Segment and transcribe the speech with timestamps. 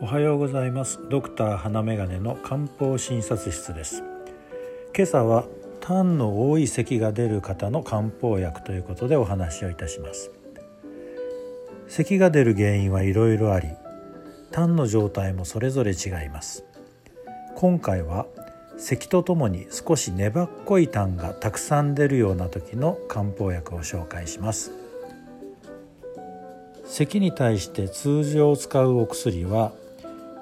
[0.00, 1.00] おはようございます。
[1.10, 4.04] ドクター花眼鏡の漢方診察室です。
[4.94, 5.44] 今朝は
[5.80, 10.30] 痰の多い咳が出る方の漢方薬ということでお話をいたします。
[11.88, 13.66] 咳が出る原因はいろいろあり
[14.52, 16.64] 痰の状態もそれぞれ違います。
[17.56, 18.26] 今回は
[18.76, 24.70] 咳とともに少し粘っこい痰がたくさん出るような時の漢方薬を紹介します。
[26.84, 29.72] 咳に対して通常使うお薬は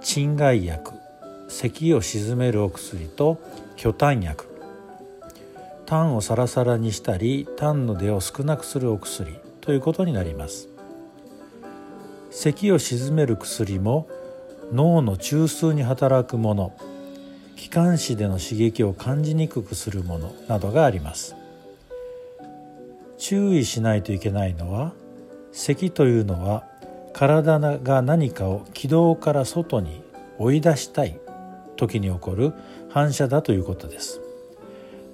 [0.06, 0.92] 鎮害薬
[1.48, 3.40] 咳を鎮めるお薬と
[3.74, 4.46] 巨痰薬。
[5.84, 10.68] 痰をサラサラにしたり痰の出を少なくするお薬ということになります。
[12.30, 14.06] 咳を鎮める薬も
[14.72, 16.72] 脳の中枢に働くもの
[17.56, 21.34] 気管支での刺激を感じにくくするものなどがあります。
[23.18, 24.92] 注意しないといけないのは
[25.50, 26.62] 咳というのは
[27.16, 30.02] 体が何かを気道から外に
[30.36, 31.18] 追い出したい
[31.76, 32.52] 時に起こる
[32.90, 34.20] 反射だということです。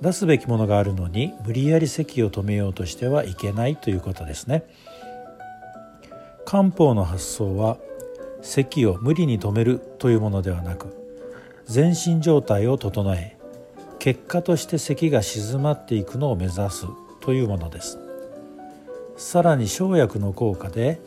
[0.01, 4.65] 出すべきものがあるのに無理やり咳を止めようとしてはいけないということですね。
[6.45, 7.79] 漢方の発想は
[8.41, 10.89] 咳を無理に止めるというものではなく
[11.67, 13.37] 全身状態を整え
[14.01, 16.85] 結果として咳が静まっていくのを目指す
[17.21, 18.01] というものです。
[19.17, 21.01] さらに生薬の効果で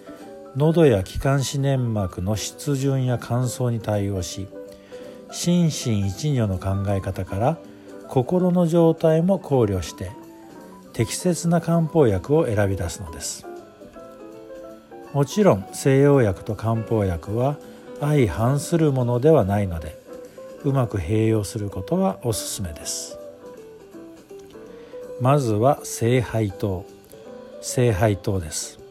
[0.56, 4.48] 喉や気管支粘膜の湿潤や乾燥に対応し
[5.30, 7.58] 心身一如の考え方から
[8.08, 10.12] 心の状態も考慮して
[10.94, 13.46] 適切な漢方薬を選び出すのです。
[15.12, 17.58] もちろん西洋薬と漢方薬は
[18.00, 19.98] 相反するものではないので
[20.64, 23.18] うまく併用することはおすすめです。
[25.20, 26.86] まずは聖杯糖
[27.62, 28.85] 聖杯糖です。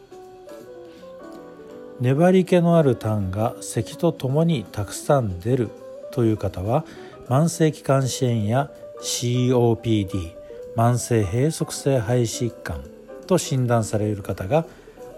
[2.01, 5.69] 粘り気のある痰が咳とともにたくさん出る
[6.11, 6.85] という方は
[7.29, 8.69] 慢性気管支炎や
[9.01, 10.33] COPD
[10.75, 12.83] 慢性閉塞性肺疾患
[13.27, 14.65] と診断される方が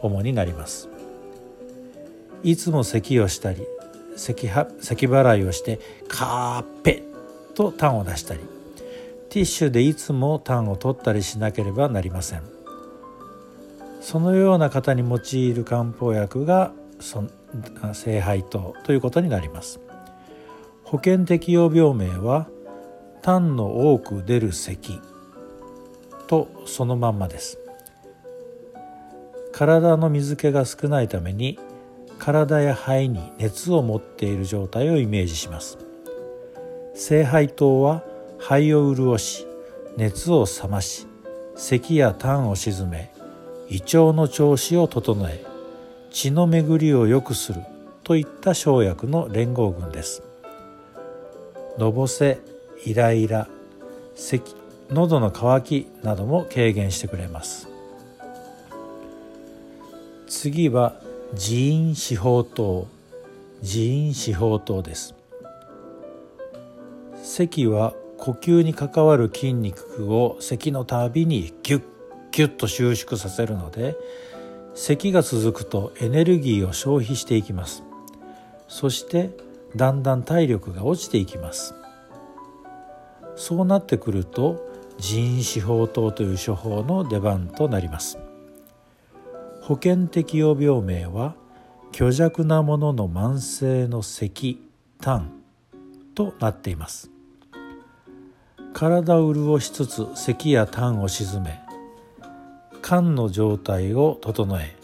[0.01, 0.89] 主になります。
[2.43, 3.65] いつも咳をしたり
[4.15, 7.03] 咳咳払いをしてカーペ
[7.55, 8.41] と痰を出したり
[9.29, 12.56] ティッシュでいつも痰を取ったりしなければなりません。
[14.09, 16.71] そのような方に用いる漢方薬が
[17.91, 19.81] 聖杯糖ということになります。
[20.85, 22.47] 保険適用病名は
[23.21, 25.01] 痰の多く出る咳
[26.27, 27.59] とそのまんまです。
[29.51, 31.59] 体の水気が少ないために
[32.17, 35.77] 体や肺に熱を持っている状態をイメージします。
[36.95, 38.05] 聖杯糖は
[38.37, 39.45] 肺を潤し
[39.97, 41.07] 熱を冷まし
[41.57, 43.11] 咳や痰を鎮め
[43.69, 45.43] 胃腸の調子を整え
[46.11, 47.61] 血の巡りを良くする
[48.03, 50.23] といった生薬の連合群です。
[51.77, 52.39] のぼせ
[52.85, 53.47] イライラ
[54.15, 54.55] 咳
[54.89, 57.67] 喉の渇きなども軽減してくれます。
[60.27, 60.95] 次は
[61.33, 62.87] 自因四方糖。
[63.61, 65.13] 自因四方糖です。
[67.21, 71.96] 咳は呼吸に関わる筋肉を咳のたびにギュッ
[72.31, 73.95] ギュッと収縮させるので
[74.73, 77.83] 咳が続くとエネルギーを消費していきます。
[78.67, 79.31] そして
[79.75, 81.73] だんだん体力が落ちていきます。
[83.35, 84.67] そうなってくると
[84.97, 88.19] 腎四方糖という処方の出番となります。
[89.61, 91.35] 保険適用病名は
[91.91, 94.61] 虚弱なものの慢性の咳
[95.01, 95.31] 痰
[96.15, 97.11] となっています。
[98.73, 101.66] 体を潤しつつ咳や痰を鎮め
[102.81, 104.75] 肝の状態を整え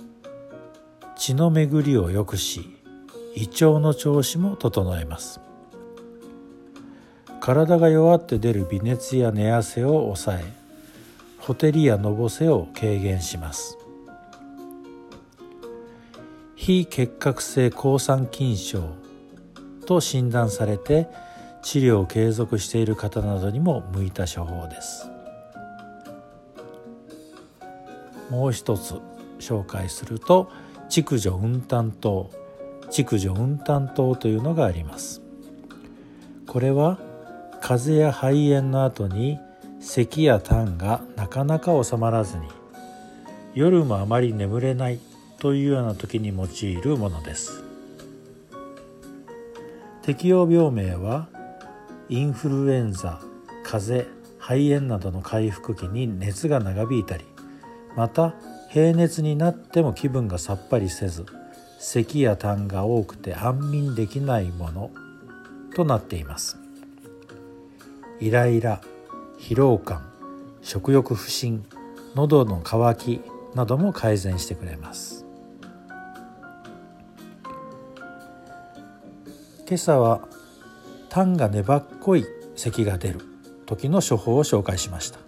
[1.16, 2.76] 血の巡りを良くし
[3.36, 5.40] 胃腸の調子も整えます。
[7.40, 10.54] 体が弱って出る微熱や寝汗を抑え
[11.40, 13.78] ほてりやのぼせを軽減します。
[16.56, 18.82] 非結核性抗酸菌症
[19.86, 21.10] と診断されて
[21.62, 25.13] 治療を継続している方などにも向いた処方です。
[28.30, 29.00] もう一つ
[29.40, 30.52] 紹介すると
[30.90, 32.30] 蓄女運担糖
[32.90, 35.22] 蓄女運担糖というのがあります。
[36.48, 37.00] これは
[37.62, 39.40] 風邪や肺炎の後に
[39.80, 42.48] 咳や痰がなかなか収まらずに
[43.56, 45.00] 夜もあまり眠れない
[45.40, 47.64] というような時に用いるものです。
[50.04, 51.28] 適用病名は
[52.10, 53.22] インフルエンザ
[53.64, 57.26] 風邪肺炎などの回復期に熱が長引いたり
[57.96, 58.34] また
[58.70, 61.26] 平熱になっても気分がさっぱりせず
[61.80, 64.92] 咳や痰が多くて安眠できないもの
[65.76, 66.58] となっています。
[68.20, 68.82] イライラ
[69.40, 70.10] 疲労感
[70.62, 71.66] 食欲不振
[72.16, 73.22] 喉の渇き
[73.54, 75.26] なども改善してくれます。
[79.68, 80.28] 今朝は
[81.10, 82.26] 痰が粘っこい
[82.56, 83.22] 咳が出る
[83.66, 85.23] 時の処方を紹介しました。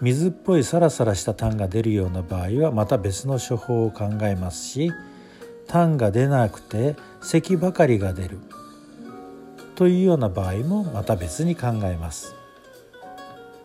[0.00, 4.92] 水っぽいサラサラした痰が出るような場合はまた別の処方を考えますし
[5.66, 8.38] 痰が出なくて咳ばかりが出る。
[9.74, 12.34] というような場合もまた別に考えます。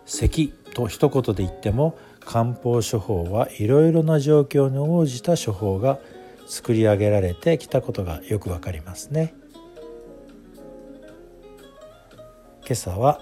[0.06, 6.00] 咳と一言で言っても漢方処方はいろいろな状況に応じた処方が
[6.48, 9.34] 作り上げられてきたことがよくわかりますね。
[12.64, 13.22] 今朝は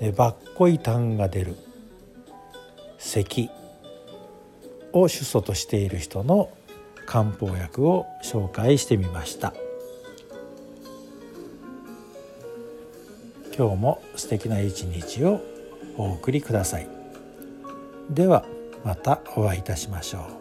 [0.00, 1.56] 粘っこい痰が出る。
[3.10, 3.50] 咳
[4.92, 6.50] を主訴としている人の
[7.06, 9.52] 漢方薬を紹介してみました。
[13.56, 15.40] 今日も素敵な一日を
[15.96, 16.88] お送りください。
[18.08, 18.44] では
[18.84, 20.39] またお会いいたしましょう。